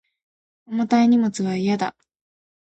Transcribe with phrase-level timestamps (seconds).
[0.65, 1.95] 重たい荷物は嫌だ